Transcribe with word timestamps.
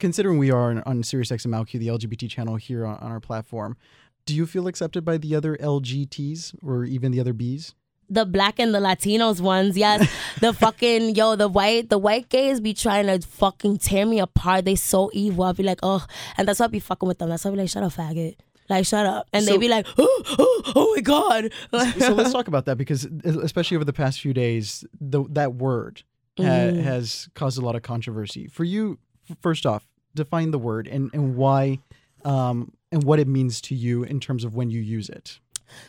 considering 0.00 0.38
we 0.38 0.50
are 0.50 0.70
on, 0.70 0.82
on 0.84 1.02
SiriusXM 1.02 1.70
the 1.78 1.88
LGBT 1.88 2.30
channel 2.30 2.56
here 2.56 2.84
on, 2.86 2.96
on 2.98 3.10
our 3.10 3.20
platform, 3.20 3.76
do 4.24 4.34
you 4.34 4.46
feel 4.46 4.66
accepted 4.66 5.04
by 5.04 5.18
the 5.18 5.34
other 5.34 5.56
LGTs 5.56 6.56
or 6.62 6.84
even 6.84 7.12
the 7.12 7.20
other 7.20 7.32
Bs? 7.32 7.74
the 8.08 8.24
black 8.24 8.58
and 8.58 8.74
the 8.74 8.78
Latinos 8.78 9.40
ones, 9.40 9.76
yes. 9.76 10.08
the 10.40 10.52
fucking 10.52 11.14
yo, 11.14 11.36
the 11.36 11.48
white, 11.48 11.90
the 11.90 11.98
white 11.98 12.28
gays 12.28 12.60
be 12.60 12.74
trying 12.74 13.06
to 13.06 13.26
fucking 13.26 13.78
tear 13.78 14.06
me 14.06 14.20
apart. 14.20 14.64
They 14.64 14.76
so 14.76 15.10
evil. 15.12 15.44
I'll 15.44 15.54
be 15.54 15.62
like, 15.62 15.80
oh, 15.82 16.06
and 16.36 16.46
that's 16.46 16.60
why 16.60 16.66
I 16.66 16.68
be 16.68 16.80
fucking 16.80 17.06
with 17.06 17.18
them. 17.18 17.28
That's 17.28 17.44
why 17.44 17.50
I 17.50 17.54
be 17.54 17.60
like, 17.60 17.70
shut 17.70 17.82
up, 17.82 17.92
faggot. 17.92 18.36
Like, 18.68 18.86
shut 18.86 19.06
up. 19.06 19.28
And 19.32 19.44
so, 19.44 19.52
they 19.52 19.58
be 19.58 19.68
like, 19.68 19.86
oh, 19.98 20.22
oh, 20.38 20.62
oh 20.74 20.94
my 20.94 21.00
God. 21.00 21.52
so 21.98 22.14
let's 22.14 22.32
talk 22.32 22.48
about 22.48 22.64
that 22.66 22.76
because, 22.76 23.04
especially 23.24 23.76
over 23.76 23.84
the 23.84 23.92
past 23.92 24.20
few 24.20 24.32
days, 24.32 24.84
the, 25.00 25.24
that 25.30 25.54
word 25.54 26.02
ha- 26.36 26.42
mm. 26.42 26.82
has 26.82 27.28
caused 27.34 27.58
a 27.58 27.60
lot 27.60 27.76
of 27.76 27.82
controversy. 27.82 28.48
For 28.48 28.64
you, 28.64 28.98
first 29.40 29.66
off, 29.66 29.86
define 30.14 30.50
the 30.50 30.58
word 30.58 30.88
and, 30.88 31.10
and 31.12 31.36
why 31.36 31.78
um, 32.24 32.72
and 32.90 33.04
what 33.04 33.18
it 33.18 33.28
means 33.28 33.60
to 33.62 33.74
you 33.74 34.02
in 34.04 34.20
terms 34.20 34.44
of 34.44 34.54
when 34.54 34.70
you 34.70 34.80
use 34.80 35.08
it. 35.08 35.38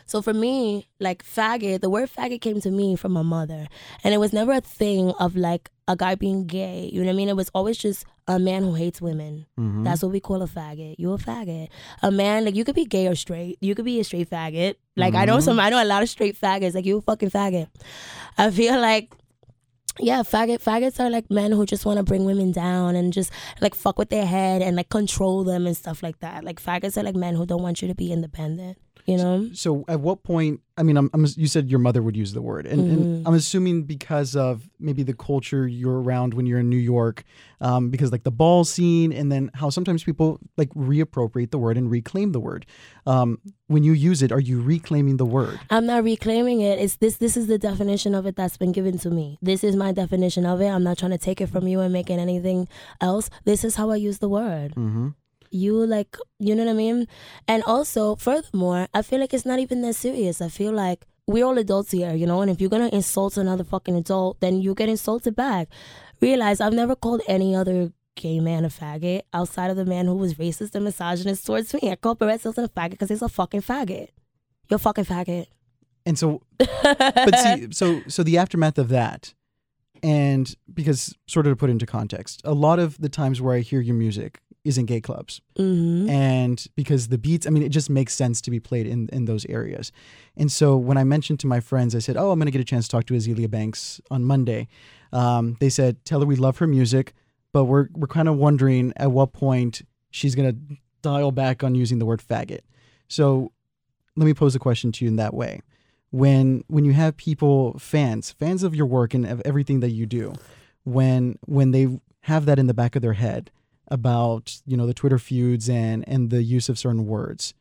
So 0.06 0.22
for 0.22 0.34
me, 0.34 0.88
like 1.00 1.24
faggot, 1.24 1.80
the 1.80 1.90
word 1.90 2.10
faggot 2.10 2.40
came 2.40 2.60
to 2.60 2.70
me 2.70 2.96
from 2.96 3.12
my 3.12 3.22
mother. 3.22 3.68
And 4.04 4.14
it 4.14 4.18
was 4.18 4.32
never 4.32 4.52
a 4.52 4.60
thing 4.60 5.10
of 5.12 5.36
like 5.36 5.70
a 5.86 5.96
guy 5.96 6.14
being 6.14 6.46
gay. 6.46 6.90
You 6.92 7.00
know 7.00 7.06
what 7.06 7.12
I 7.12 7.16
mean? 7.16 7.28
It 7.28 7.36
was 7.36 7.50
always 7.54 7.78
just 7.78 8.04
a 8.26 8.38
man 8.38 8.62
who 8.62 8.74
hates 8.74 9.00
women. 9.00 9.46
Mm-hmm. 9.58 9.84
That's 9.84 10.02
what 10.02 10.12
we 10.12 10.20
call 10.20 10.42
a 10.42 10.46
faggot. 10.46 10.96
You're 10.98 11.14
a 11.14 11.18
faggot. 11.18 11.68
A 12.02 12.10
man, 12.10 12.44
like 12.44 12.56
you 12.56 12.64
could 12.64 12.74
be 12.74 12.84
gay 12.84 13.06
or 13.06 13.14
straight. 13.14 13.58
You 13.60 13.74
could 13.74 13.84
be 13.84 14.00
a 14.00 14.04
straight 14.04 14.28
faggot. 14.28 14.74
Like 14.96 15.12
mm-hmm. 15.12 15.22
I 15.22 15.24
know 15.24 15.36
mm-hmm. 15.36 15.44
some 15.44 15.60
I 15.60 15.70
know 15.70 15.82
a 15.82 15.84
lot 15.84 16.02
of 16.02 16.08
straight 16.08 16.38
faggots. 16.38 16.74
Like 16.74 16.84
you 16.84 16.98
a 16.98 17.02
fucking 17.02 17.30
faggot. 17.30 17.68
I 18.36 18.50
feel 18.50 18.78
like 18.80 19.12
yeah, 20.00 20.22
faggot 20.22 20.62
faggots 20.62 21.00
are 21.00 21.10
like 21.10 21.30
men 21.30 21.52
who 21.52 21.66
just 21.66 21.84
want 21.84 21.98
to 21.98 22.02
bring 22.02 22.24
women 22.24 22.52
down 22.52 22.96
and 22.96 23.12
just 23.12 23.32
like 23.60 23.74
fuck 23.74 23.98
with 23.98 24.10
their 24.10 24.26
head 24.26 24.62
and 24.62 24.76
like 24.76 24.88
control 24.88 25.44
them 25.44 25.66
and 25.66 25.76
stuff 25.76 26.02
like 26.02 26.20
that. 26.20 26.44
Like 26.44 26.62
faggots 26.62 26.96
are 26.96 27.02
like 27.02 27.16
men 27.16 27.34
who 27.34 27.46
don't 27.46 27.62
want 27.62 27.82
you 27.82 27.88
to 27.88 27.94
be 27.94 28.12
independent 28.12 28.78
you 29.08 29.16
know? 29.16 29.48
so, 29.52 29.84
at 29.88 30.00
what 30.00 30.22
point 30.22 30.60
i 30.76 30.82
mean 30.82 30.96
I'm, 30.96 31.10
I'm, 31.12 31.26
you 31.36 31.46
said 31.46 31.70
your 31.70 31.80
mother 31.80 32.02
would 32.02 32.16
use 32.16 32.32
the 32.32 32.42
word 32.42 32.66
and, 32.66 32.80
mm-hmm. 32.80 33.02
and, 33.02 33.26
i'm 33.26 33.34
assuming 33.34 33.84
because 33.84 34.36
of 34.36 34.68
maybe 34.78 35.02
the 35.02 35.14
culture 35.14 35.66
you're 35.66 36.00
around 36.00 36.34
when 36.34 36.46
you're 36.46 36.60
in 36.60 36.68
new 36.68 36.76
york 36.76 37.24
um, 37.60 37.90
because 37.90 38.12
like 38.12 38.22
the 38.22 38.30
ball 38.30 38.64
scene 38.64 39.12
and 39.12 39.30
then 39.32 39.50
how 39.54 39.70
sometimes 39.70 40.04
people 40.04 40.38
like 40.56 40.68
reappropriate 40.70 41.50
the 41.50 41.58
word 41.58 41.76
and 41.76 41.90
reclaim 41.90 42.32
the 42.32 42.40
word. 42.40 42.66
Um, 43.06 43.38
when 43.66 43.82
you 43.82 43.92
use 43.92 44.22
it 44.22 44.32
are 44.32 44.40
you 44.40 44.60
reclaiming 44.60 45.16
the 45.16 45.26
word? 45.26 45.58
I'm 45.70 45.86
not 45.86 46.04
reclaiming 46.04 46.60
it. 46.60 46.78
It's 46.78 46.96
this 46.96 47.16
this 47.16 47.36
is 47.36 47.46
the 47.46 47.58
definition 47.58 48.14
of 48.14 48.26
it 48.26 48.36
that's 48.36 48.56
been 48.56 48.72
given 48.72 48.98
to 48.98 49.10
me. 49.10 49.38
This 49.42 49.64
is 49.64 49.76
my 49.76 49.92
definition 49.92 50.46
of 50.46 50.60
it. 50.60 50.68
I'm 50.68 50.84
not 50.84 50.98
trying 50.98 51.12
to 51.12 51.18
take 51.18 51.40
it 51.40 51.48
from 51.48 51.66
you 51.66 51.80
and 51.80 51.92
make 51.92 52.10
it 52.10 52.18
anything 52.18 52.68
else. 53.00 53.30
This 53.44 53.64
is 53.64 53.76
how 53.76 53.90
i 53.90 53.96
use 53.96 54.18
the 54.18 54.28
word. 54.28 54.72
Mm-hmm 54.72 55.08
you 55.50 55.86
like 55.86 56.16
you 56.38 56.54
know 56.54 56.64
what 56.64 56.70
I 56.70 56.74
mean? 56.74 57.08
And 57.46 57.62
also, 57.64 58.16
furthermore, 58.16 58.88
I 58.94 59.02
feel 59.02 59.20
like 59.20 59.34
it's 59.34 59.46
not 59.46 59.58
even 59.58 59.82
that 59.82 59.94
serious. 59.94 60.40
I 60.40 60.48
feel 60.48 60.72
like 60.72 61.06
we're 61.26 61.44
all 61.44 61.58
adults 61.58 61.90
here, 61.90 62.14
you 62.14 62.26
know, 62.26 62.40
and 62.40 62.50
if 62.50 62.60
you're 62.60 62.70
gonna 62.70 62.88
insult 62.88 63.36
another 63.36 63.64
fucking 63.64 63.96
adult, 63.96 64.40
then 64.40 64.60
you 64.60 64.74
get 64.74 64.88
insulted 64.88 65.36
back. 65.36 65.68
Realize 66.20 66.60
I've 66.60 66.72
never 66.72 66.96
called 66.96 67.22
any 67.28 67.54
other 67.54 67.92
gay 68.16 68.40
man 68.40 68.64
a 68.64 68.68
faggot 68.68 69.22
outside 69.32 69.70
of 69.70 69.76
the 69.76 69.84
man 69.84 70.06
who 70.06 70.14
was 70.14 70.34
racist 70.34 70.74
and 70.74 70.84
misogynist 70.84 71.46
towards 71.46 71.72
me. 71.74 71.90
I 71.90 71.96
called 71.96 72.18
Perez 72.18 72.42
Hilton 72.42 72.64
a 72.64 72.68
faggot 72.68 72.90
because 72.90 73.10
he's 73.10 73.22
a 73.22 73.28
fucking 73.28 73.62
faggot. 73.62 74.08
You're 74.68 74.76
a 74.76 74.78
fucking 74.78 75.04
faggot. 75.04 75.46
And 76.04 76.18
so, 76.18 76.42
but 76.58 77.38
see, 77.38 77.68
so 77.70 78.00
so 78.08 78.22
the 78.22 78.38
aftermath 78.38 78.78
of 78.78 78.88
that, 78.88 79.34
and 80.02 80.54
because 80.72 81.14
sort 81.26 81.46
of 81.46 81.52
to 81.52 81.56
put 81.56 81.70
into 81.70 81.86
context, 81.86 82.40
a 82.44 82.54
lot 82.54 82.78
of 82.78 82.98
the 82.98 83.08
times 83.08 83.40
where 83.40 83.54
I 83.54 83.60
hear 83.60 83.80
your 83.80 83.94
music, 83.94 84.40
is 84.64 84.78
in 84.78 84.86
gay 84.86 85.00
clubs. 85.00 85.40
Mm-hmm. 85.58 86.08
And 86.10 86.66
because 86.74 87.08
the 87.08 87.18
beats, 87.18 87.46
I 87.46 87.50
mean, 87.50 87.62
it 87.62 87.70
just 87.70 87.88
makes 87.88 88.14
sense 88.14 88.40
to 88.42 88.50
be 88.50 88.60
played 88.60 88.86
in, 88.86 89.08
in 89.12 89.24
those 89.24 89.46
areas. 89.46 89.92
And 90.36 90.50
so 90.50 90.76
when 90.76 90.96
I 90.96 91.04
mentioned 91.04 91.40
to 91.40 91.46
my 91.46 91.60
friends, 91.60 91.94
I 91.94 92.00
said, 92.00 92.16
Oh, 92.16 92.30
I'm 92.30 92.38
going 92.38 92.46
to 92.46 92.52
get 92.52 92.60
a 92.60 92.64
chance 92.64 92.86
to 92.86 92.90
talk 92.90 93.06
to 93.06 93.14
Azealia 93.14 93.50
Banks 93.50 94.00
on 94.10 94.24
Monday. 94.24 94.68
Um, 95.12 95.56
they 95.60 95.70
said, 95.70 96.04
Tell 96.04 96.20
her 96.20 96.26
we 96.26 96.36
love 96.36 96.58
her 96.58 96.66
music, 96.66 97.14
but 97.52 97.64
we're, 97.64 97.88
we're 97.94 98.08
kind 98.08 98.28
of 98.28 98.36
wondering 98.36 98.92
at 98.96 99.10
what 99.10 99.32
point 99.32 99.82
she's 100.10 100.34
going 100.34 100.52
to 100.52 100.76
dial 101.02 101.32
back 101.32 101.62
on 101.62 101.74
using 101.74 101.98
the 101.98 102.06
word 102.06 102.20
faggot. 102.20 102.60
So 103.08 103.52
let 104.16 104.26
me 104.26 104.34
pose 104.34 104.54
a 104.54 104.58
question 104.58 104.92
to 104.92 105.04
you 105.04 105.08
in 105.10 105.16
that 105.16 105.34
way. 105.34 105.62
When 106.10 106.64
when 106.68 106.84
you 106.86 106.92
have 106.92 107.16
people, 107.16 107.78
fans, 107.78 108.32
fans 108.32 108.62
of 108.62 108.74
your 108.74 108.86
work 108.86 109.12
and 109.12 109.26
of 109.26 109.42
everything 109.44 109.80
that 109.80 109.90
you 109.90 110.06
do, 110.06 110.34
when 110.84 111.38
when 111.44 111.70
they 111.70 112.00
have 112.22 112.46
that 112.46 112.58
in 112.58 112.66
the 112.66 112.74
back 112.74 112.96
of 112.96 113.02
their 113.02 113.12
head, 113.12 113.50
about 113.90 114.60
you 114.66 114.76
know 114.76 114.86
the 114.86 114.94
Twitter 114.94 115.18
feuds 115.18 115.68
and 115.68 116.06
and 116.08 116.30
the 116.30 116.42
use 116.42 116.68
of 116.68 116.78
certain 116.78 117.06
words. 117.06 117.54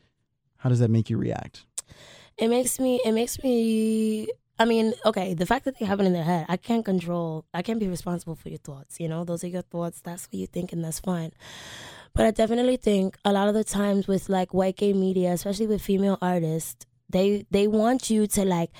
How 0.58 0.70
does 0.70 0.80
that 0.80 0.90
make 0.90 1.10
you 1.10 1.18
react? 1.18 1.66
It 2.38 2.50
makes 2.50 2.80
me. 2.80 3.02
It 3.04 3.14
makes 3.14 3.42
me. 3.44 4.28
I 4.60 4.66
mean, 4.66 4.94
okay, 5.06 5.36
the 5.36 5.46
fact 5.46 5.66
that 5.66 5.78
they 5.80 5.86
have 5.86 6.00
it 6.00 6.06
in 6.06 6.14
their 6.14 6.24
head, 6.24 6.48
I 6.50 6.58
can't 6.58 6.84
control. 6.84 7.46
I 7.54 7.62
can't 7.62 7.80
be 7.80 7.88
responsible 7.88 8.36
for 8.36 8.50
your 8.50 8.58
thoughts. 8.58 9.00
You 9.00 9.08
know, 9.08 9.24
those 9.24 9.44
are 9.44 9.48
your 9.48 9.62
thoughts. 9.62 10.02
That's 10.02 10.26
what 10.28 10.34
you 10.34 10.48
think, 10.48 10.74
and 10.74 10.84
that's 10.84 11.00
fine. 11.00 11.32
But 12.14 12.26
I 12.26 12.32
definitely 12.32 12.78
think 12.78 13.18
a 13.24 13.32
lot 13.32 13.48
of 13.48 13.54
the 13.54 13.64
times 13.64 14.08
with 14.08 14.30
like 14.30 14.54
white 14.54 14.78
gay 14.78 14.94
media, 14.94 15.34
especially 15.34 15.68
with 15.68 15.82
female 15.82 16.18
artists, 16.22 16.86
they 17.10 17.46
they 17.52 17.68
want 17.68 18.10
you 18.10 18.28
to 18.28 18.46
like 18.46 18.72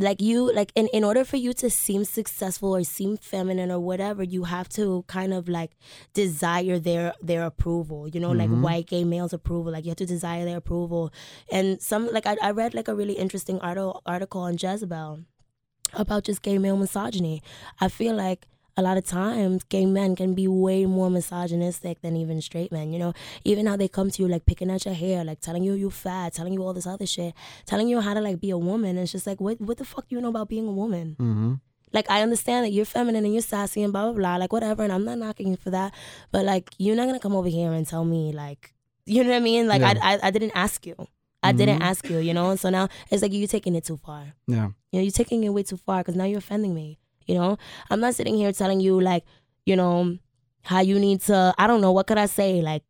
like 0.00 0.20
you 0.20 0.52
like 0.52 0.72
in, 0.74 0.88
in 0.88 1.04
order 1.04 1.24
for 1.24 1.36
you 1.36 1.52
to 1.52 1.68
seem 1.68 2.04
successful 2.04 2.74
or 2.74 2.82
seem 2.82 3.16
feminine 3.16 3.70
or 3.70 3.78
whatever 3.78 4.22
you 4.22 4.44
have 4.44 4.68
to 4.68 5.04
kind 5.06 5.32
of 5.34 5.48
like 5.48 5.72
desire 6.14 6.78
their 6.78 7.12
their 7.20 7.44
approval 7.44 8.08
you 8.08 8.18
know 8.18 8.30
mm-hmm. 8.30 8.52
like 8.52 8.62
white 8.62 8.86
gay 8.86 9.04
males 9.04 9.32
approval 9.32 9.72
like 9.72 9.84
you 9.84 9.90
have 9.90 9.96
to 9.96 10.06
desire 10.06 10.44
their 10.44 10.56
approval 10.56 11.12
and 11.52 11.80
some 11.82 12.10
like 12.12 12.26
i, 12.26 12.36
I 12.42 12.50
read 12.50 12.74
like 12.74 12.88
a 12.88 12.94
really 12.94 13.14
interesting 13.14 13.60
article 13.60 14.02
article 14.06 14.40
on 14.40 14.56
jezebel 14.58 15.20
about 15.92 16.24
just 16.24 16.42
gay 16.42 16.58
male 16.58 16.76
misogyny 16.76 17.42
i 17.80 17.88
feel 17.88 18.14
like 18.14 18.46
a 18.76 18.82
lot 18.82 18.96
of 18.96 19.04
times 19.04 19.64
gay 19.64 19.86
men 19.86 20.16
can 20.16 20.34
be 20.34 20.46
way 20.46 20.86
more 20.86 21.10
misogynistic 21.10 22.00
than 22.02 22.16
even 22.16 22.40
straight 22.40 22.72
men 22.72 22.92
you 22.92 22.98
know 22.98 23.12
even 23.44 23.66
how 23.66 23.76
they 23.76 23.88
come 23.88 24.10
to 24.10 24.22
you 24.22 24.28
like 24.28 24.46
picking 24.46 24.70
at 24.70 24.84
your 24.84 24.94
hair 24.94 25.24
like 25.24 25.40
telling 25.40 25.62
you 25.62 25.74
you 25.74 25.90
fat 25.90 26.32
telling 26.32 26.52
you 26.52 26.62
all 26.62 26.72
this 26.72 26.86
other 26.86 27.06
shit 27.06 27.34
telling 27.66 27.88
you 27.88 28.00
how 28.00 28.14
to 28.14 28.20
like 28.20 28.40
be 28.40 28.50
a 28.50 28.58
woman 28.58 28.96
it's 28.98 29.12
just 29.12 29.26
like 29.26 29.40
what 29.40 29.60
what 29.60 29.76
the 29.78 29.84
fuck 29.84 30.08
do 30.08 30.16
you 30.16 30.20
know 30.20 30.28
about 30.28 30.48
being 30.48 30.66
a 30.66 30.72
woman 30.72 31.16
mm-hmm. 31.18 31.54
like 31.92 32.10
i 32.10 32.22
understand 32.22 32.64
that 32.64 32.70
you're 32.70 32.84
feminine 32.84 33.24
and 33.24 33.34
you're 33.34 33.42
sassy 33.42 33.82
and 33.82 33.92
blah 33.92 34.04
blah 34.04 34.12
blah 34.12 34.36
like 34.36 34.52
whatever 34.52 34.82
and 34.82 34.92
i'm 34.92 35.04
not 35.04 35.18
knocking 35.18 35.48
you 35.48 35.56
for 35.56 35.70
that 35.70 35.92
but 36.30 36.44
like 36.44 36.70
you're 36.78 36.96
not 36.96 37.06
gonna 37.06 37.20
come 37.20 37.34
over 37.34 37.48
here 37.48 37.72
and 37.72 37.86
tell 37.86 38.04
me 38.04 38.32
like 38.32 38.74
you 39.06 39.22
know 39.24 39.30
what 39.30 39.36
i 39.36 39.40
mean 39.40 39.66
like 39.66 39.80
yeah. 39.80 39.94
I, 40.02 40.14
I 40.14 40.18
i 40.24 40.30
didn't 40.30 40.52
ask 40.54 40.86
you 40.86 40.96
I 41.42 41.50
mm-hmm. 41.50 41.58
didn't 41.58 41.82
ask 41.82 42.08
you, 42.08 42.18
you 42.18 42.34
know? 42.34 42.50
And 42.50 42.60
so 42.60 42.70
now 42.70 42.88
it's 43.10 43.22
like 43.22 43.32
you're 43.32 43.48
taking 43.48 43.74
it 43.74 43.84
too 43.84 43.96
far. 43.96 44.34
Yeah. 44.46 44.68
You 44.92 44.98
know, 44.98 45.02
you're 45.02 45.10
taking 45.10 45.42
it 45.44 45.48
way 45.48 45.62
too 45.62 45.76
far 45.78 46.00
because 46.00 46.14
now 46.14 46.24
you're 46.24 46.38
offending 46.38 46.74
me. 46.74 46.98
You 47.30 47.36
know, 47.38 47.58
I'm 47.90 48.00
not 48.00 48.16
sitting 48.16 48.34
here 48.34 48.52
telling 48.52 48.80
you 48.80 49.00
like, 49.00 49.24
you 49.64 49.76
know, 49.76 50.18
how 50.62 50.80
you 50.80 50.98
need 50.98 51.20
to. 51.22 51.54
I 51.56 51.68
don't 51.68 51.80
know 51.80 51.92
what 51.92 52.08
could 52.08 52.18
I 52.18 52.26
say. 52.26 52.60
Like, 52.60 52.82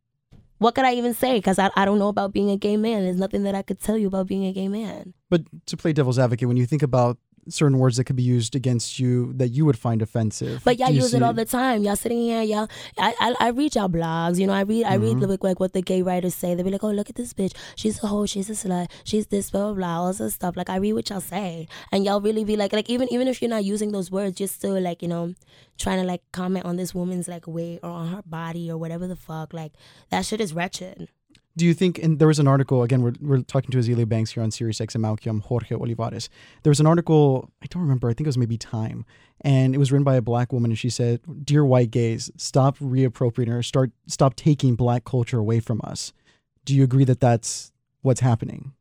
what 0.56 0.74
could 0.74 0.86
I 0.86 0.94
even 0.94 1.12
say? 1.12 1.36
Because 1.36 1.58
I 1.58 1.70
I 1.76 1.84
don't 1.84 1.98
know 1.98 2.08
about 2.08 2.32
being 2.32 2.50
a 2.50 2.56
gay 2.56 2.78
man. 2.78 3.04
There's 3.04 3.20
nothing 3.20 3.42
that 3.42 3.54
I 3.54 3.60
could 3.60 3.80
tell 3.80 3.98
you 3.98 4.06
about 4.06 4.28
being 4.28 4.46
a 4.46 4.52
gay 4.52 4.68
man. 4.68 5.12
But 5.28 5.42
to 5.66 5.76
play 5.76 5.92
devil's 5.92 6.18
advocate, 6.18 6.48
when 6.48 6.56
you 6.56 6.64
think 6.64 6.82
about 6.82 7.18
certain 7.48 7.78
words 7.78 7.96
that 7.96 8.04
could 8.04 8.16
be 8.16 8.22
used 8.22 8.54
against 8.54 8.98
you 8.98 9.32
that 9.34 9.48
you 9.48 9.64
would 9.64 9.78
find 9.78 10.02
offensive. 10.02 10.62
But 10.64 10.78
y'all 10.78 10.90
use 10.90 11.14
it 11.14 11.22
all 11.22 11.32
the 11.32 11.44
time. 11.44 11.82
Y'all 11.82 11.96
sitting 11.96 12.18
here, 12.18 12.42
y'all. 12.42 12.68
I, 12.98 13.14
I, 13.20 13.34
I 13.40 13.48
read 13.50 13.74
y'all 13.74 13.88
blogs. 13.88 14.38
You 14.38 14.46
know, 14.46 14.52
I 14.52 14.62
read 14.62 14.84
I 14.84 14.96
mm-hmm. 14.96 15.20
read 15.20 15.28
like, 15.28 15.44
like 15.44 15.60
what 15.60 15.72
the 15.72 15.82
gay 15.82 16.02
writers 16.02 16.34
say. 16.34 16.54
They 16.54 16.62
be 16.62 16.70
like, 16.70 16.84
oh 16.84 16.90
look 16.90 17.08
at 17.08 17.16
this 17.16 17.32
bitch. 17.32 17.54
She's 17.76 18.02
a 18.02 18.06
hoe. 18.06 18.26
She's 18.26 18.50
a 18.50 18.52
slut. 18.52 18.90
She's 19.04 19.26
this 19.26 19.50
blah 19.50 19.72
blah 19.72 19.74
blah. 19.74 20.00
All 20.00 20.12
this 20.12 20.34
stuff. 20.34 20.56
Like 20.56 20.70
I 20.70 20.76
read 20.76 20.92
what 20.92 21.10
y'all 21.10 21.20
say, 21.20 21.68
and 21.92 22.04
y'all 22.04 22.20
really 22.20 22.44
be 22.44 22.56
like 22.56 22.72
like 22.72 22.90
even 22.90 23.12
even 23.12 23.28
if 23.28 23.40
you're 23.40 23.50
not 23.50 23.64
using 23.64 23.92
those 23.92 24.10
words, 24.10 24.36
just 24.36 24.54
still 24.54 24.80
like 24.80 25.02
you 25.02 25.08
know 25.08 25.34
trying 25.78 26.00
to 26.00 26.06
like 26.06 26.22
comment 26.32 26.66
on 26.66 26.76
this 26.76 26.94
woman's 26.94 27.28
like 27.28 27.46
weight 27.46 27.80
or 27.82 27.90
on 27.90 28.08
her 28.08 28.22
body 28.26 28.70
or 28.70 28.76
whatever 28.76 29.06
the 29.06 29.16
fuck. 29.16 29.52
Like 29.52 29.72
that 30.10 30.24
shit 30.26 30.40
is 30.40 30.52
wretched 30.52 31.08
do 31.56 31.66
you 31.66 31.74
think, 31.74 31.98
and 31.98 32.18
there 32.18 32.28
was 32.28 32.38
an 32.38 32.46
article, 32.46 32.82
again, 32.82 33.02
we're, 33.02 33.14
we're 33.20 33.42
talking 33.42 33.70
to 33.70 33.78
Azealia 33.78 34.08
Banks 34.08 34.30
here 34.30 34.42
on 34.42 34.50
Sirius 34.50 34.78
XM 34.78 35.00
Malcolm 35.00 35.42
Xorje 35.42 35.78
Olivares. 35.78 36.30
There 36.62 36.70
was 36.70 36.80
an 36.80 36.86
article, 36.86 37.50
I 37.62 37.66
don't 37.66 37.82
remember, 37.82 38.08
I 38.08 38.14
think 38.14 38.26
it 38.26 38.28
was 38.28 38.38
maybe 38.38 38.56
Time, 38.56 39.04
and 39.40 39.74
it 39.74 39.78
was 39.78 39.90
written 39.90 40.04
by 40.04 40.14
a 40.14 40.22
black 40.22 40.52
woman, 40.52 40.70
and 40.70 40.78
she 40.78 40.90
said, 40.90 41.20
Dear 41.44 41.64
white 41.64 41.90
gays, 41.90 42.30
stop 42.36 42.78
reappropriating 42.78 43.52
or 43.52 43.62
start, 43.62 43.90
stop 44.06 44.36
taking 44.36 44.76
black 44.76 45.04
culture 45.04 45.38
away 45.38 45.60
from 45.60 45.80
us. 45.82 46.12
Do 46.64 46.74
you 46.74 46.84
agree 46.84 47.04
that 47.04 47.20
that's 47.20 47.72
what's 48.02 48.20
happening? 48.20 48.72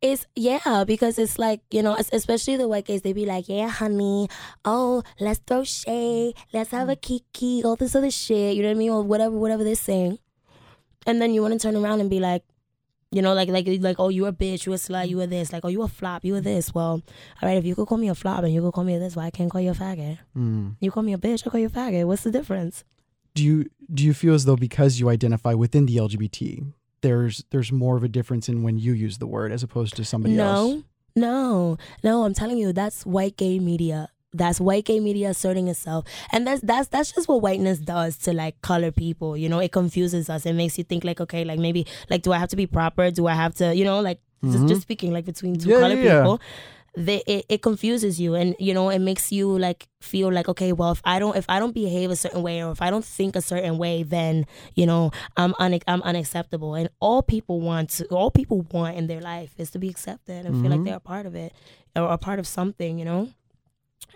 It's 0.00 0.26
yeah, 0.36 0.84
because 0.86 1.18
it's 1.18 1.38
like, 1.38 1.60
you 1.72 1.82
know, 1.82 1.96
especially 2.12 2.56
the 2.56 2.68
white 2.68 2.86
gays, 2.86 3.02
they 3.02 3.12
be 3.12 3.26
like, 3.26 3.48
yeah, 3.48 3.68
honey, 3.68 4.28
oh, 4.64 5.02
let's 5.18 5.40
throw 5.46 5.64
shade, 5.64 6.34
let's 6.52 6.70
have 6.70 6.88
a 6.88 6.96
mm. 6.96 7.00
kiki, 7.00 7.62
all 7.64 7.76
this 7.76 7.96
other 7.96 8.10
shit, 8.10 8.56
you 8.56 8.62
know 8.62 8.68
what 8.68 8.76
I 8.76 8.78
mean? 8.78 8.90
Or 8.90 9.02
whatever, 9.02 9.36
whatever 9.36 9.64
they're 9.64 9.74
saying 9.74 10.18
and 11.08 11.20
then 11.20 11.34
you 11.34 11.42
want 11.42 11.54
to 11.54 11.58
turn 11.58 11.74
around 11.74 12.00
and 12.00 12.08
be 12.08 12.20
like, 12.20 12.44
you 13.10 13.22
know, 13.22 13.34
like 13.34 13.48
like 13.48 13.66
like 13.80 13.96
oh 13.98 14.10
you 14.10 14.26
a 14.26 14.32
bitch, 14.32 14.66
you 14.66 14.72
a 14.72 14.76
slut, 14.76 15.08
you 15.08 15.20
a 15.20 15.26
this, 15.26 15.52
like 15.52 15.64
oh 15.64 15.68
you 15.68 15.82
a 15.82 15.88
flop, 15.88 16.24
you 16.24 16.36
a 16.36 16.40
this. 16.40 16.72
Well, 16.72 17.02
all 17.42 17.48
right, 17.48 17.58
if 17.58 17.64
you 17.64 17.74
could 17.74 17.88
call 17.88 17.98
me 17.98 18.08
a 18.08 18.14
flop 18.14 18.44
and 18.44 18.54
you 18.54 18.62
could 18.62 18.72
call 18.72 18.84
me 18.84 18.94
a 18.94 18.98
this, 19.00 19.16
why 19.16 19.24
I 19.24 19.30
can't 19.30 19.50
call 19.50 19.60
you 19.60 19.70
a 19.70 19.74
faggot? 19.74 20.18
Mm. 20.36 20.76
You 20.78 20.92
call 20.92 21.02
me 21.02 21.14
a 21.14 21.18
bitch, 21.18 21.44
I 21.44 21.50
call 21.50 21.60
you 21.60 21.66
a 21.66 21.70
faggot. 21.70 22.06
What's 22.06 22.22
the 22.22 22.30
difference? 22.30 22.84
do 23.38 23.44
you 23.44 23.70
do 23.92 24.04
you 24.04 24.12
feel 24.12 24.34
as 24.34 24.44
though 24.44 24.56
because 24.56 24.98
you 24.98 25.08
identify 25.08 25.54
within 25.54 25.86
the 25.86 25.96
LGBT, 25.96 26.72
there's 27.02 27.44
there's 27.50 27.70
more 27.70 27.96
of 27.96 28.02
a 28.02 28.08
difference 28.08 28.48
in 28.48 28.64
when 28.64 28.78
you 28.78 28.92
use 28.92 29.18
the 29.18 29.28
word 29.28 29.52
as 29.52 29.62
opposed 29.62 29.94
to 29.96 30.04
somebody 30.04 30.34
no, 30.34 30.44
else? 30.44 30.82
No, 31.14 31.24
no, 31.30 31.78
no, 32.02 32.24
I'm 32.24 32.34
telling 32.34 32.58
you, 32.58 32.72
that's 32.72 33.06
white 33.06 33.36
gay 33.36 33.60
media. 33.60 34.08
That's 34.32 34.60
white 34.60 34.84
gay 34.84 35.00
media 35.00 35.30
asserting 35.30 35.68
itself, 35.68 36.04
and 36.32 36.46
that's 36.46 36.60
that's 36.60 36.88
that's 36.88 37.12
just 37.12 37.28
what 37.28 37.40
whiteness 37.40 37.78
does 37.78 38.18
to 38.18 38.34
like 38.34 38.60
color 38.60 38.92
people. 38.92 39.36
You 39.36 39.48
know, 39.48 39.58
it 39.58 39.72
confuses 39.72 40.28
us. 40.28 40.44
It 40.44 40.52
makes 40.52 40.76
you 40.76 40.84
think 40.84 41.02
like, 41.02 41.18
okay, 41.20 41.44
like 41.44 41.58
maybe 41.58 41.86
like, 42.10 42.22
do 42.22 42.32
I 42.32 42.38
have 42.38 42.50
to 42.50 42.56
be 42.56 42.66
proper? 42.66 43.10
Do 43.10 43.26
I 43.26 43.32
have 43.34 43.54
to, 43.54 43.74
you 43.74 43.84
know, 43.84 44.00
like 44.00 44.20
just, 44.44 44.52
just 44.52 44.64
mm-hmm. 44.64 44.80
speaking 44.80 45.12
like 45.12 45.24
between 45.24 45.58
two 45.58 45.70
Yeah, 45.70 45.80
color 45.80 45.94
yeah, 45.94 46.20
people. 46.20 46.40
They, 46.96 47.22
it, 47.26 47.46
it 47.48 47.62
confuses 47.62 48.20
you 48.20 48.34
and 48.34 48.56
you 48.58 48.74
know 48.74 48.88
it 48.88 48.98
makes 48.98 49.30
you 49.30 49.56
like 49.56 49.86
feel 50.00 50.32
like 50.32 50.48
okay 50.48 50.72
well 50.72 50.90
if 50.90 51.00
i 51.04 51.20
don't 51.20 51.36
if 51.36 51.44
i 51.48 51.60
don't 51.60 51.72
behave 51.72 52.10
a 52.10 52.16
certain 52.16 52.42
way 52.42 52.64
or 52.64 52.72
if 52.72 52.82
i 52.82 52.90
don't 52.90 53.04
think 53.04 53.36
a 53.36 53.42
certain 53.42 53.78
way 53.78 54.02
then 54.02 54.46
you 54.74 54.84
know 54.84 55.12
i'm 55.36 55.54
un- 55.60 55.78
i'm 55.86 56.02
unacceptable 56.02 56.74
and 56.74 56.88
all 56.98 57.22
people 57.22 57.60
want 57.60 57.90
to 57.90 58.06
all 58.06 58.32
people 58.32 58.62
want 58.72 58.96
in 58.96 59.06
their 59.06 59.20
life 59.20 59.54
is 59.58 59.70
to 59.70 59.78
be 59.78 59.88
accepted 59.88 60.44
and 60.44 60.60
feel 60.60 60.70
like 60.70 60.78
mm-hmm. 60.78 60.84
they're 60.84 60.96
a 60.96 61.00
part 61.00 61.26
of 61.26 61.36
it 61.36 61.52
or 61.94 62.10
a 62.10 62.18
part 62.18 62.40
of 62.40 62.48
something 62.48 62.98
you 62.98 63.04
know 63.04 63.28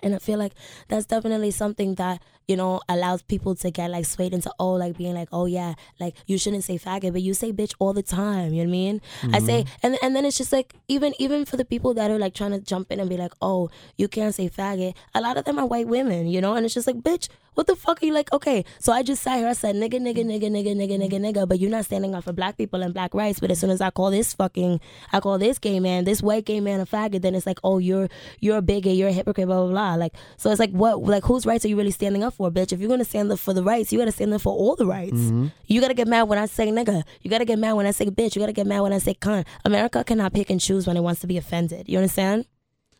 and 0.02 0.14
I 0.14 0.18
feel 0.18 0.38
like 0.38 0.52
that's 0.88 1.06
definitely 1.06 1.50
something 1.50 1.94
that, 1.96 2.22
you 2.52 2.56
know, 2.58 2.82
allows 2.86 3.22
people 3.22 3.54
to 3.54 3.70
get 3.70 3.90
like 3.90 4.04
swayed 4.04 4.34
into, 4.34 4.52
oh, 4.60 4.72
like 4.74 4.98
being 4.98 5.14
like, 5.14 5.30
oh 5.32 5.46
yeah, 5.46 5.72
like 5.98 6.14
you 6.26 6.36
shouldn't 6.36 6.64
say 6.64 6.76
faggot, 6.76 7.12
but 7.12 7.22
you 7.22 7.32
say 7.32 7.50
bitch 7.50 7.74
all 7.78 7.94
the 7.94 8.02
time. 8.02 8.52
You 8.52 8.62
know 8.62 8.68
what 8.68 8.76
I 8.76 8.80
mean? 8.82 9.00
I 9.32 9.38
say, 9.38 9.62
mm-hmm. 9.62 9.86
and 9.86 9.96
and 10.02 10.14
then 10.14 10.26
it's 10.26 10.36
just 10.36 10.52
like 10.52 10.74
even 10.86 11.14
even 11.18 11.46
for 11.46 11.56
the 11.56 11.64
people 11.64 11.94
that 11.94 12.10
are 12.10 12.18
like 12.18 12.34
trying 12.34 12.50
to 12.50 12.60
jump 12.60 12.92
in 12.92 13.00
and 13.00 13.08
be 13.08 13.16
like, 13.16 13.32
oh, 13.40 13.70
you 13.96 14.06
can't 14.06 14.34
say 14.34 14.50
faggot. 14.50 14.94
A 15.14 15.22
lot 15.22 15.38
of 15.38 15.46
them 15.46 15.58
are 15.58 15.64
white 15.64 15.88
women, 15.88 16.26
you 16.26 16.42
know, 16.42 16.54
and 16.54 16.66
it's 16.66 16.74
just 16.74 16.86
like, 16.86 16.96
bitch, 16.96 17.28
what 17.54 17.66
the 17.66 17.76
fuck 17.76 18.02
are 18.02 18.06
you 18.06 18.12
like? 18.12 18.32
Okay, 18.32 18.64
so 18.78 18.92
I 18.92 19.02
just 19.02 19.22
sat 19.22 19.38
here, 19.38 19.48
I 19.48 19.52
said 19.52 19.76
nigga, 19.76 20.00
nigga, 20.00 20.24
nigga, 20.24 20.50
nigga, 20.50 20.74
nigga, 20.74 20.98
nigga, 20.98 21.20
nigga, 21.20 21.48
but 21.48 21.58
you're 21.58 21.70
not 21.70 21.84
standing 21.84 22.14
up 22.14 22.24
for 22.24 22.32
black 22.32 22.56
people 22.56 22.82
and 22.82 22.94
black 22.94 23.14
rights. 23.14 23.40
But 23.40 23.50
as 23.50 23.60
soon 23.60 23.70
as 23.70 23.80
I 23.80 23.90
call 23.90 24.10
this 24.10 24.34
fucking, 24.34 24.80
I 25.12 25.20
call 25.20 25.38
this 25.38 25.58
gay 25.58 25.80
man, 25.80 26.04
this 26.04 26.22
white 26.22 26.44
gay 26.44 26.60
man 26.60 26.80
a 26.80 26.86
faggot, 26.86 27.22
then 27.22 27.34
it's 27.34 27.46
like, 27.46 27.58
oh, 27.64 27.78
you're 27.78 28.08
you're 28.40 28.58
a 28.58 28.62
bigot, 28.62 28.96
you're 28.96 29.08
a 29.08 29.12
hypocrite, 29.12 29.46
blah 29.46 29.62
blah 29.62 29.70
blah. 29.70 29.94
Like, 29.94 30.14
so 30.36 30.50
it's 30.50 30.60
like, 30.60 30.70
what, 30.70 31.02
like, 31.02 31.24
whose 31.24 31.46
rights 31.46 31.64
are 31.64 31.68
you 31.68 31.76
really 31.76 31.90
standing 31.90 32.24
up 32.24 32.34
for, 32.34 32.41
bitch? 32.50 32.72
If 32.72 32.80
you're 32.80 32.88
gonna 32.88 33.04
stand 33.04 33.30
up 33.30 33.38
for 33.38 33.52
the 33.54 33.62
rights, 33.62 33.92
you 33.92 33.98
gotta 33.98 34.12
stand 34.12 34.32
up 34.34 34.40
for 34.40 34.52
all 34.52 34.74
the 34.76 34.86
rights. 34.86 35.20
You 35.66 35.80
gotta 35.80 35.94
get 35.94 36.08
mad 36.08 36.24
when 36.24 36.38
I 36.38 36.46
say 36.46 36.68
nigga. 36.70 37.04
You 37.22 37.30
gotta 37.30 37.44
get 37.44 37.58
mad 37.58 37.74
when 37.74 37.86
I 37.86 37.90
say 37.92 38.06
bitch. 38.06 38.34
You 38.34 38.40
gotta 38.40 38.52
get 38.52 38.66
mad 38.66 38.80
when 38.80 38.92
I 38.92 38.98
say 38.98 39.14
cunt. 39.14 39.44
America 39.64 40.02
cannot 40.04 40.32
pick 40.32 40.50
and 40.50 40.60
choose 40.60 40.86
when 40.86 40.96
it 40.96 41.00
wants 41.02 41.20
to 41.20 41.26
be 41.26 41.36
offended. 41.36 41.88
You 41.88 41.98
understand? 41.98 42.46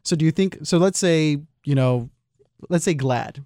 So 0.04 0.16
do 0.16 0.24
you 0.24 0.30
think? 0.32 0.58
So 0.62 0.78
let's 0.78 0.98
say 0.98 1.38
you 1.64 1.74
know, 1.74 2.10
let's 2.68 2.84
say 2.84 2.94
GLAAD, 2.94 3.44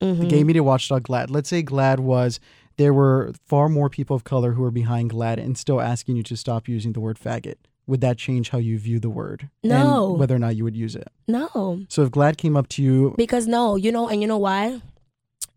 the 0.00 0.06
Mm-hmm. 0.06 0.28
gay 0.28 0.44
media 0.44 0.62
watchdog 0.62 1.02
GLAAD. 1.04 1.30
Let's 1.30 1.48
say 1.50 1.62
GLAAD 1.62 2.00
was 2.00 2.40
there 2.78 2.94
were 2.94 3.32
far 3.46 3.68
more 3.68 3.90
people 3.90 4.16
of 4.16 4.24
color 4.24 4.52
who 4.52 4.62
were 4.62 4.70
behind 4.70 5.10
GLAAD 5.10 5.36
and 5.38 5.58
still 5.58 5.78
asking 5.80 6.16
you 6.16 6.22
to 6.22 6.36
stop 6.36 6.66
using 6.68 6.92
the 6.92 7.00
word 7.00 7.18
faggot. 7.18 7.56
Would 7.86 8.00
that 8.00 8.16
change 8.16 8.48
how 8.50 8.56
you 8.58 8.78
view 8.78 8.98
the 9.00 9.10
word? 9.10 9.50
No. 9.62 10.10
And 10.12 10.18
whether 10.20 10.34
or 10.34 10.38
not 10.38 10.56
you 10.56 10.64
would 10.64 10.76
use 10.76 10.94
it. 10.96 11.08
No. 11.28 11.82
So 11.88 12.02
if 12.04 12.10
GLAAD 12.12 12.38
came 12.38 12.56
up 12.56 12.68
to 12.68 12.82
you, 12.82 13.14
Because 13.18 13.46
no, 13.46 13.76
you 13.76 13.92
know, 13.92 14.08
and 14.08 14.22
you 14.22 14.28
know 14.28 14.38
why? 14.38 14.80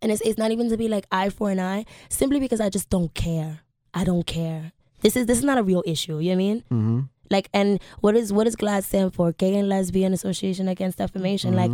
And 0.04 0.12
it's 0.12 0.22
it's 0.22 0.38
not 0.38 0.52
even 0.52 0.70
to 0.70 0.78
be 0.78 0.88
like 0.88 1.08
eye 1.12 1.30
for 1.30 1.50
an 1.50 1.60
eye, 1.60 1.86
simply 2.10 2.40
because 2.40 2.60
I 2.62 2.70
just 2.70 2.90
don't 2.92 3.12
care. 3.16 3.62
I 3.96 4.04
don't 4.04 4.28
care. 4.28 4.74
This 5.02 5.16
is 5.16 5.26
this 5.26 5.38
is 5.40 5.44
not 5.44 5.58
a 5.58 5.64
real 5.64 5.82
issue. 5.88 6.20
You 6.20 6.36
know 6.36 6.44
what 6.44 6.44
I 6.44 6.48
mean? 6.48 6.64
Mhm. 6.72 7.10
Like, 7.32 7.50
and 7.54 7.80
what 8.02 8.16
is 8.16 8.32
what 8.32 8.44
does 8.44 8.56
GLAAD 8.56 8.84
stand 8.84 9.14
for? 9.16 9.32
Gay 9.32 9.56
and 9.56 9.68
Lesbian 9.70 10.14
Association 10.14 10.68
Against 10.68 10.98
Defamation. 11.00 11.56
Like, 11.56 11.72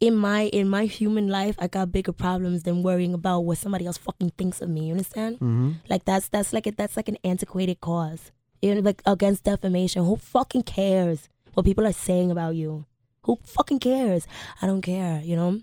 in 0.00 0.16
my 0.16 0.42
in 0.46 0.68
my 0.68 0.86
human 0.86 1.28
life, 1.28 1.54
I 1.58 1.68
got 1.68 1.92
bigger 1.92 2.12
problems 2.12 2.62
than 2.64 2.82
worrying 2.82 3.14
about 3.14 3.40
what 3.40 3.58
somebody 3.58 3.86
else 3.86 3.98
fucking 3.98 4.30
thinks 4.38 4.60
of 4.60 4.68
me. 4.70 4.86
You 4.86 4.92
understand? 4.92 5.38
Mhm. 5.40 5.74
Like 5.88 6.04
that's 6.04 6.28
that's 6.28 6.52
like 6.52 6.66
a, 6.66 6.72
that's 6.72 6.96
like 6.96 7.08
an 7.08 7.18
antiquated 7.22 7.80
cause. 7.80 8.32
you 8.62 8.74
know 8.74 8.80
like 8.80 9.02
against 9.06 9.44
defamation. 9.44 10.04
Who 10.04 10.16
fucking 10.16 10.62
cares 10.64 11.28
what 11.54 11.66
people 11.66 11.86
are 11.86 11.92
saying 11.92 12.30
about 12.30 12.54
you? 12.56 12.86
Who 13.26 13.38
fucking 13.44 13.78
cares? 13.80 14.26
I 14.60 14.66
don't 14.66 14.82
care. 14.82 15.20
You 15.22 15.36
know. 15.36 15.60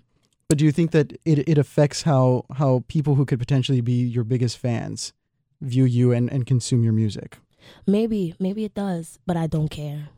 But 0.50 0.58
do 0.58 0.64
you 0.64 0.72
think 0.72 0.90
that 0.90 1.12
it, 1.24 1.48
it 1.48 1.58
affects 1.58 2.02
how 2.02 2.44
how 2.56 2.82
people 2.88 3.14
who 3.14 3.24
could 3.24 3.38
potentially 3.38 3.80
be 3.80 4.02
your 4.02 4.24
biggest 4.24 4.58
fans 4.58 5.12
view 5.60 5.84
you 5.84 6.10
and, 6.10 6.28
and 6.28 6.44
consume 6.44 6.82
your 6.82 6.92
music? 6.92 7.38
Maybe, 7.86 8.34
maybe 8.40 8.64
it 8.64 8.74
does, 8.74 9.20
but 9.26 9.36
I 9.36 9.46
don't 9.46 9.68
care. 9.68 10.08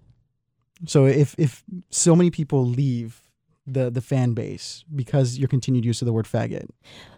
So 0.87 1.05
if 1.05 1.35
if 1.39 1.63
so 1.91 2.17
many 2.17 2.31
people 2.31 2.65
leave 2.65 3.21
the 3.67 3.91
the 3.91 4.01
fan 4.01 4.33
base 4.33 4.87
because 4.95 5.37
your 5.37 5.49
continued 5.49 5.85
use 5.85 6.01
of 6.01 6.07
the 6.07 6.15
word 6.15 6.25
faggot, 6.25 6.67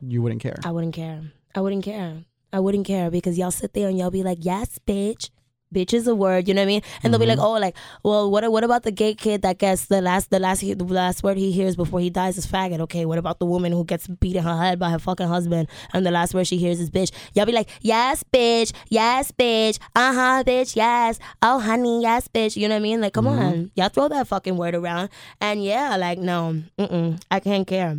you 0.01 0.21
wouldn't 0.21 0.43
care. 0.43 0.59
I 0.65 0.73
wouldn't 0.73 0.95
care. 0.95 1.23
I 1.55 1.61
wouldn't 1.61 1.85
care. 1.85 2.25
I 2.53 2.59
wouldn't 2.59 2.85
care 2.85 3.13
because 3.13 3.39
y'all 3.39 3.53
sit 3.53 3.75
there 3.75 3.89
and 3.89 3.97
y'all 3.97 4.11
be 4.11 4.25
like, 4.25 4.39
yes, 4.41 4.81
bitch. 4.85 5.31
Bitch 5.75 5.93
is 5.93 6.07
a 6.07 6.15
word, 6.15 6.47
you 6.47 6.55
know 6.55 6.61
what 6.61 6.67
I 6.67 6.67
mean? 6.67 6.83
And 7.03 7.13
they'll 7.13 7.19
be 7.19 7.27
like, 7.27 7.39
oh, 7.41 7.53
like, 7.53 7.77
well, 8.05 8.31
what 8.31 8.51
what 8.53 8.63
about 8.63 8.85
the 8.85 8.93
gay 8.93 9.13
kid 9.15 9.43
that 9.43 9.59
gets 9.59 9.87
the 9.87 10.01
last 10.01 10.31
the 10.31 10.39
last 10.39 10.61
the 10.61 10.75
last 10.85 11.23
word 11.25 11.37
he 11.37 11.51
hears 11.51 11.75
before 11.75 11.99
he 11.99 12.11
dies 12.11 12.39
is 12.39 12.47
faggot? 12.47 12.79
Okay, 12.81 13.05
what 13.05 13.19
about 13.19 13.41
the 13.41 13.47
woman 13.47 13.73
who 13.73 13.85
gets 13.85 14.07
beat 14.07 14.37
in 14.37 14.45
her 14.45 14.57
head 14.57 14.79
by 14.79 14.91
her 14.91 15.01
fucking 15.01 15.27
husband 15.27 15.69
and 15.93 16.07
the 16.07 16.13
last 16.13 16.33
word 16.33 16.47
she 16.47 16.59
hears 16.59 16.79
is 16.79 16.91
bitch? 16.91 17.11
Y'all 17.35 17.47
be 17.47 17.53
like, 17.53 17.69
yes, 17.81 18.23
bitch, 18.33 18.73
yes, 18.89 19.33
bitch, 19.33 19.79
uh 19.97 20.13
huh, 20.15 20.45
bitch, 20.47 20.77
yes, 20.77 21.19
oh 21.43 21.59
honey, 21.59 22.03
yes, 22.03 22.29
bitch. 22.29 22.57
You 22.57 22.69
know 22.69 22.77
what 22.77 22.81
I 22.81 22.83
mean? 22.83 23.01
Like, 23.01 23.13
come 23.15 23.27
on, 23.27 23.73
y'all 23.75 23.89
throw 23.89 24.09
that 24.09 24.29
fucking 24.29 24.57
word 24.57 24.77
around, 24.77 25.09
and 25.41 25.65
yeah, 25.65 25.97
like, 25.97 26.19
no, 26.19 26.63
I 27.31 27.41
can't 27.41 27.67
care. 27.67 27.99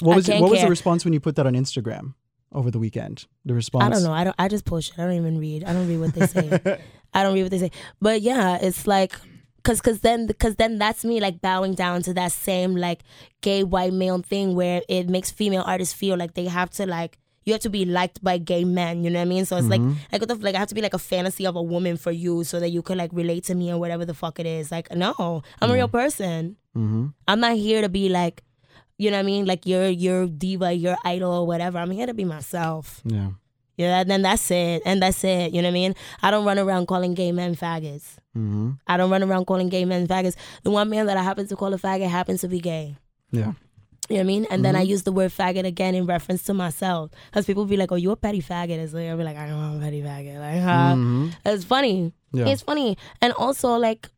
what 0.00 0.16
was 0.16 0.28
it, 0.28 0.40
what 0.40 0.50
was 0.50 0.60
the 0.62 0.68
response 0.68 1.04
when 1.04 1.12
you 1.14 1.20
put 1.20 1.36
that 1.36 1.46
on 1.46 1.54
Instagram 1.54 2.14
over 2.54 2.70
the 2.70 2.78
weekend? 2.78 3.26
The 3.44 3.54
response. 3.54 3.84
I 3.84 3.88
don't 3.88 4.02
know. 4.02 4.12
I 4.12 4.24
don't. 4.24 4.36
I 4.38 4.48
just 4.48 4.64
push 4.64 4.90
it. 4.90 4.98
I 4.98 5.02
don't 5.04 5.14
even 5.14 5.38
read. 5.38 5.64
I 5.64 5.72
don't 5.72 5.88
read 5.88 5.98
what 5.98 6.14
they 6.14 6.26
say. 6.26 6.80
I 7.14 7.22
don't 7.22 7.34
read 7.34 7.42
what 7.42 7.50
they 7.50 7.58
say. 7.58 7.70
But 8.00 8.22
yeah, 8.22 8.58
it's 8.60 8.86
like, 8.86 9.14
cause, 9.62 9.80
cause 9.80 10.00
then, 10.00 10.28
cause 10.38 10.56
then 10.56 10.78
that's 10.78 11.04
me 11.04 11.20
like 11.20 11.40
bowing 11.40 11.74
down 11.74 12.02
to 12.02 12.14
that 12.14 12.32
same 12.32 12.74
like 12.74 13.02
gay 13.40 13.62
white 13.62 13.92
male 13.92 14.18
thing 14.18 14.54
where 14.54 14.82
it 14.88 15.08
makes 15.08 15.30
female 15.30 15.62
artists 15.66 15.94
feel 15.94 16.16
like 16.16 16.34
they 16.34 16.46
have 16.46 16.70
to 16.70 16.86
like. 16.86 17.18
You 17.46 17.52
have 17.52 17.60
to 17.60 17.68
be 17.68 17.84
liked 17.84 18.24
by 18.24 18.38
gay 18.38 18.64
men, 18.64 19.04
you 19.04 19.10
know 19.10 19.18
what 19.18 19.26
I 19.26 19.28
mean? 19.28 19.44
So 19.44 19.58
it's 19.58 19.68
like, 19.68 19.82
like, 20.10 20.22
what 20.22 20.28
the, 20.28 20.34
like 20.36 20.54
I 20.54 20.58
have 20.60 20.68
to 20.68 20.74
be 20.74 20.80
like 20.80 20.94
a 20.94 20.98
fantasy 20.98 21.46
of 21.46 21.56
a 21.56 21.62
woman 21.62 21.98
for 21.98 22.10
you, 22.10 22.42
so 22.42 22.58
that 22.58 22.70
you 22.70 22.80
could 22.80 22.96
like 22.96 23.10
relate 23.12 23.44
to 23.44 23.54
me 23.54 23.70
or 23.70 23.76
whatever 23.78 24.06
the 24.06 24.14
fuck 24.14 24.40
it 24.40 24.46
is. 24.46 24.72
Like, 24.72 24.90
no, 24.96 25.42
I'm 25.60 25.70
a 25.70 25.74
real 25.74 25.88
person. 25.88 26.56
Mm-hmm. 26.74 27.08
I'm 27.28 27.40
not 27.40 27.56
here 27.56 27.82
to 27.82 27.90
be 27.90 28.08
like, 28.08 28.42
you 28.98 29.10
know 29.10 29.16
what 29.16 29.22
I 29.24 29.26
mean? 29.26 29.46
Like 29.46 29.66
your 29.66 29.88
your 29.88 30.26
diva, 30.26 30.72
your 30.72 30.96
idol, 31.04 31.32
or 31.32 31.46
whatever. 31.46 31.78
I'm 31.78 31.90
here 31.90 32.06
to 32.06 32.14
be 32.14 32.24
myself. 32.24 33.00
Yeah. 33.04 33.30
Yeah, 33.76 34.04
then 34.04 34.22
that's 34.22 34.50
it. 34.52 34.82
And 34.86 35.02
that's 35.02 35.24
it. 35.24 35.52
You 35.52 35.60
know 35.60 35.66
what 35.68 35.72
I 35.72 35.74
mean? 35.74 35.94
I 36.22 36.30
don't 36.30 36.44
run 36.44 36.60
around 36.60 36.86
calling 36.86 37.14
gay 37.14 37.32
men 37.32 37.56
faggots. 37.56 38.16
Mm-hmm. 38.36 38.70
I 38.86 38.96
don't 38.96 39.10
run 39.10 39.24
around 39.24 39.46
calling 39.46 39.68
gay 39.68 39.84
men 39.84 40.06
faggots. 40.06 40.36
The 40.62 40.70
one 40.70 40.88
man 40.90 41.06
that 41.06 41.16
I 41.16 41.22
happen 41.24 41.48
to 41.48 41.56
call 41.56 41.74
a 41.74 41.78
faggot 41.78 42.08
happens 42.08 42.40
to 42.42 42.48
be 42.48 42.60
gay. 42.60 42.96
Yeah. 43.32 43.54
You 44.08 44.16
know 44.16 44.16
what 44.16 44.20
I 44.20 44.22
mean? 44.24 44.46
And 44.50 44.64
then 44.64 44.76
I 44.76 44.82
use 44.82 45.02
the 45.02 45.10
word 45.12 45.32
faggot 45.32 45.64
again 45.64 45.96
in 45.96 46.06
reference 46.06 46.44
to 46.44 46.54
myself. 46.54 47.10
Because 47.30 47.46
people 47.46 47.64
be 47.64 47.76
like, 47.76 47.90
oh, 47.90 47.96
you 47.96 48.12
a 48.12 48.16
petty 48.16 48.42
faggot. 48.42 48.78
It's 48.78 48.92
like, 48.92 49.08
I'll 49.08 49.16
be 49.16 49.24
like, 49.24 49.36
I 49.36 49.48
know 49.48 49.58
I'm 49.58 49.78
a 49.78 49.80
petty 49.80 50.02
faggot. 50.02 50.38
Like, 50.38 50.62
huh? 50.62 50.94
Mhm. 50.94 51.34
It's 51.44 51.64
funny. 51.64 52.12
Yeah. 52.32 52.46
It's 52.46 52.62
funny. 52.62 52.96
And 53.20 53.32
also, 53.32 53.74
like, 53.74 54.08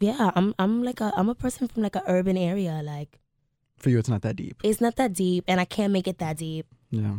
yeah, 0.00 0.30
I'm 0.34 0.54
I'm 0.58 0.82
like 0.82 1.00
a 1.00 1.12
I'm 1.16 1.30
a 1.30 1.34
person 1.34 1.68
from 1.68 1.84
like 1.84 1.96
an 1.96 2.02
urban 2.06 2.36
area. 2.36 2.82
Like, 2.84 3.20
For 3.84 3.90
you, 3.90 3.98
it's 4.00 4.08
not 4.08 4.22
that 4.22 4.34
deep. 4.36 4.56
it's 4.64 4.80
not 4.80 4.96
that 4.96 5.12
deep, 5.12 5.44
and 5.46 5.60
I 5.60 5.64
can't 5.64 5.92
make 5.92 6.08
it 6.08 6.18
that 6.18 6.38
deep. 6.38 6.66
Yeah. 6.90 7.14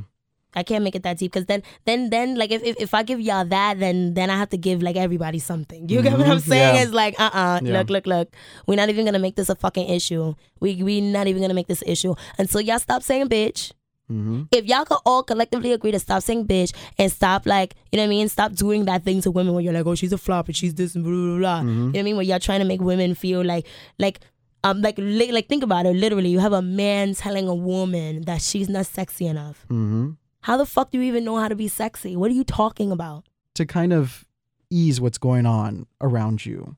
I 0.57 0.63
can't 0.63 0.85
make 0.85 0.95
it 0.95 1.03
that 1.03 1.17
deep 1.17 1.33
because 1.33 1.47
then, 1.47 1.63
then, 1.83 2.09
then, 2.09 2.35
like 2.35 2.49
if, 2.49 2.63
if 2.63 2.75
if 2.79 2.93
I 2.93 3.03
give 3.03 3.19
y'all 3.19 3.43
that, 3.45 3.77
then 3.77 4.13
then 4.13 4.29
I 4.29 4.37
have 4.37 4.49
to 4.51 4.57
give 4.57 4.81
like 4.81 4.95
everybody 4.95 5.37
something. 5.39 5.89
You 5.89 6.01
get 6.01 6.13
what 6.17 6.27
I'm 6.27 6.37
Mhm, 6.37 6.47
saying? 6.47 6.75
yeah. 6.75 6.81
It's 6.83 6.91
like, 6.93 7.19
uh, 7.19 7.29
uh 7.33 7.59
Yeah. 7.61 7.73
look, 7.79 7.89
look, 7.89 8.07
look. 8.07 8.29
We're 8.65 8.75
not 8.77 8.87
even 8.89 9.03
gonna 9.05 9.19
make 9.19 9.35
this 9.35 9.49
a 9.49 9.55
fucking 9.55 9.89
issue. 9.89 10.33
We 10.61 10.81
we 10.81 11.01
not 11.01 11.27
even 11.27 11.41
gonna 11.41 11.53
make 11.53 11.67
this 11.67 11.83
issue 11.85 12.15
until 12.39 12.61
y'all 12.61 12.79
stop 12.79 13.03
saying 13.03 13.27
bitch. 13.27 13.73
Mm-hmm. 14.09 14.43
If 14.51 14.65
y'all 14.65 14.85
could 14.85 14.99
all 15.05 15.23
collectively 15.23 15.73
agree 15.73 15.91
to 15.91 15.99
stop 15.99 16.21
saying 16.23 16.45
bitch 16.47 16.71
and 16.97 17.11
stop 17.11 17.45
like, 17.45 17.73
you 17.91 17.97
know 17.97 18.03
what 18.03 18.07
I 18.07 18.15
mean? 18.15 18.29
Stop 18.29 18.53
doing 18.53 18.85
that 18.85 19.03
thing 19.03 19.19
to 19.23 19.31
women 19.31 19.55
where 19.55 19.63
you're 19.63 19.73
like, 19.73 19.85
oh, 19.87 19.95
she's 19.95 20.13
a 20.13 20.17
flop 20.17 20.45
and 20.47 20.55
she's 20.55 20.75
this 20.75 20.95
and 20.95 21.03
blah 21.03 21.11
blah 21.11 21.37
blah. 21.37 21.59
Mm-hmm. 21.59 21.69
You 21.69 21.75
know 21.77 21.85
what 21.87 21.99
I 21.99 22.03
mean? 22.03 22.15
Where 22.15 22.25
y'all 22.25 22.39
trying 22.39 22.59
to 22.59 22.65
make 22.65 22.79
women 22.81 23.13
feel 23.13 23.43
like 23.43 23.67
like. 23.99 24.21
Um, 24.65 24.81
like, 24.81 24.97
li- 24.97 25.31
like, 25.31 25.47
think 25.47 25.63
about 25.63 25.85
it. 25.85 25.95
Literally, 25.95 26.29
you 26.29 26.39
have 26.39 26.53
a 26.53 26.61
man 26.61 27.13
telling 27.13 27.47
a 27.47 27.53
woman 27.55 28.21
that 28.23 28.41
she's 28.41 28.67
not 28.67 28.85
sexy 28.87 29.25
enough. 29.27 29.63
Mm-hmm. 29.69 30.11
How 30.41 30.57
the 30.57 30.65
fuck 30.65 30.91
do 30.91 30.97
you 30.97 31.03
even 31.05 31.23
know 31.23 31.37
how 31.37 31.47
to 31.47 31.55
be 31.55 31.67
sexy? 31.67 32.15
What 32.15 32.31
are 32.31 32.33
you 32.33 32.43
talking 32.43 32.91
about? 32.91 33.25
To 33.55 33.65
kind 33.65 33.93
of 33.93 34.25
ease 34.69 34.99
what's 34.99 35.17
going 35.19 35.45
on 35.45 35.85
around 36.01 36.45
you, 36.45 36.75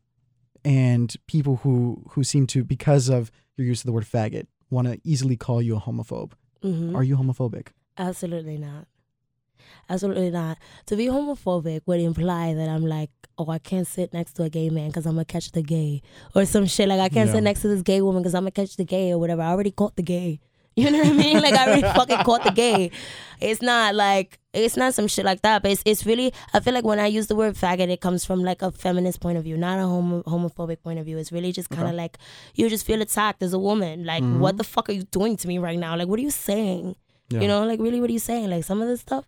and 0.66 1.16
people 1.28 1.58
who 1.64 2.04
who 2.12 2.24
seem 2.24 2.46
to, 2.48 2.64
because 2.64 3.10
of 3.10 3.32
your 3.56 3.66
use 3.66 3.82
of 3.82 3.86
the 3.88 3.92
word 3.94 4.06
faggot, 4.06 4.48
want 4.70 4.88
to 4.88 5.00
easily 5.04 5.38
call 5.38 5.62
you 5.62 5.76
a 5.78 5.80
homophobe. 5.80 6.34
hmm 6.62 6.96
Are 6.96 7.04
you 7.04 7.16
homophobic? 7.18 7.68
Absolutely 7.98 8.58
not. 8.58 8.86
Absolutely 9.90 10.30
not. 10.30 10.58
To 10.88 10.96
be 10.96 11.08
homophobic 11.08 11.82
would 11.86 12.00
imply 12.00 12.54
that 12.54 12.70
I'm 12.70 12.86
like, 12.86 13.10
oh, 13.38 13.50
I 13.50 13.60
can't 13.60 13.88
sit 13.88 14.14
next 14.14 14.34
to 14.34 14.44
a 14.44 14.50
gay 14.50 14.70
man 14.70 14.88
because 14.90 15.06
I'm 15.06 15.14
gonna 15.14 15.26
catch 15.26 15.52
the 15.52 15.62
gay, 15.64 16.02
or 16.36 16.46
some 16.46 16.66
shit 16.66 16.88
like 16.90 17.00
I 17.00 17.10
can't 17.10 17.28
Yeah. 17.28 17.36
sit 17.36 17.44
next 17.44 17.62
to 17.62 17.68
this 17.68 17.82
gay 17.82 18.02
woman 18.02 18.22
because 18.24 18.34
I'm 18.36 18.44
gonna 18.44 18.52
catch 18.52 18.76
the 18.76 18.86
gay 18.86 19.12
or 19.12 19.18
whatever. 19.20 19.42
I 19.42 19.50
already 19.50 19.72
caught 19.72 19.96
the 19.96 20.04
gay. 20.04 20.40
You 20.78 20.92
know 20.92 21.00
what 21.00 21.08
I 21.08 21.14
mean? 21.14 21.42
Like 21.42 21.56
I 21.56 21.66
already 21.66 21.82
fucking 22.00 22.18
caught 22.24 22.44
the 22.44 22.52
gay. 22.52 22.92
It's 23.42 23.64
not 23.64 23.96
like 23.96 24.38
it's 24.54 24.78
not 24.78 24.94
some 24.94 25.08
shit 25.08 25.26
like 25.26 25.42
that, 25.42 25.64
but 25.64 25.72
it's 25.72 25.82
it's 25.86 26.06
really. 26.06 26.32
I 26.54 26.60
feel 26.60 26.72
like 26.76 26.84
when 26.86 27.00
I 27.00 27.08
use 27.08 27.26
the 27.26 27.36
word 27.36 27.56
faggot, 27.56 27.90
it 27.90 28.00
comes 28.00 28.26
from 28.26 28.44
like 28.44 28.62
a 28.62 28.72
feminist 28.72 29.20
point 29.20 29.40
of 29.40 29.44
view, 29.44 29.58
not 29.58 29.80
a 29.80 29.88
homo- 29.88 30.22
homophobic 30.28 30.84
point 30.84 31.00
of 31.00 31.06
view. 31.06 31.18
It's 31.18 31.32
really 31.32 31.52
just 31.52 31.70
kind 31.72 31.82
of 31.82 31.88
Okay. 31.90 31.98
like 31.98 32.20
you 32.54 32.70
just 32.70 32.86
feel 32.86 33.02
attacked 33.02 33.42
as 33.42 33.54
a 33.54 33.60
woman. 33.60 34.06
Like, 34.06 34.22
Mhm. 34.22 34.38
what 34.38 34.58
the 34.58 34.64
fuck 34.64 34.88
are 34.90 34.94
you 34.94 35.02
doing 35.20 35.36
to 35.38 35.48
me 35.48 35.58
right 35.58 35.80
now? 35.80 35.98
Like, 35.98 36.08
what 36.10 36.20
are 36.20 36.22
you 36.22 36.30
saying? 36.30 36.96
Yeah. 37.32 37.42
You 37.42 37.48
know, 37.48 37.66
like 37.66 37.80
really, 37.80 38.00
what 38.00 38.12
are 38.12 38.14
you 38.14 38.20
saying? 38.20 38.52
Like 38.52 38.64
some 38.64 38.80
of 38.80 38.88
the 38.88 38.98
stuff 38.98 39.26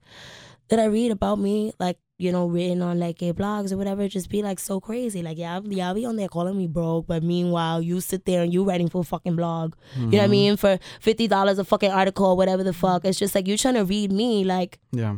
that 0.67 0.77
I 0.79 0.85
read 0.85 1.09
about 1.11 1.39
me, 1.39 1.73
like 1.79 1.97
you 2.19 2.31
know, 2.31 2.45
written 2.45 2.81
on 2.83 2.99
like 2.99 3.17
gay 3.17 3.31
blogs 3.33 3.71
or 3.71 3.77
whatever, 3.77 4.07
just 4.07 4.29
be 4.29 4.43
like 4.43 4.59
so 4.59 4.79
crazy. 4.79 5.21
Like 5.23 5.37
yeah, 5.37 5.59
y'all 5.63 5.93
be 5.95 6.05
on 6.05 6.17
there 6.17 6.27
calling 6.27 6.57
me 6.57 6.67
broke, 6.67 7.07
but 7.07 7.23
meanwhile 7.23 7.81
you 7.81 8.01
sit 8.01 8.25
there 8.25 8.43
and 8.43 8.53
you 8.53 8.63
writing 8.65 8.89
for 8.89 9.01
a 9.01 9.03
fucking 9.05 9.35
blog. 9.37 9.73
You 9.97 10.01
know 10.05 10.17
what 10.17 10.23
I 10.23 10.27
Mhm. 10.27 10.31
mean? 10.31 10.57
For 10.57 10.77
fifty 10.99 11.27
dollars 11.27 11.57
a 11.59 11.63
fucking 11.63 11.91
article 11.91 12.25
or 12.27 12.35
whatever 12.37 12.63
the 12.63 12.73
fuck. 12.73 13.05
It's 13.05 13.17
just 13.17 13.33
like 13.35 13.47
you're 13.47 13.57
trying 13.57 13.75
to 13.75 13.85
read 13.85 14.11
me 14.11 14.43
like 14.43 14.79
Yeah. 14.91 15.15